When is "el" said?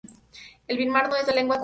0.67-0.79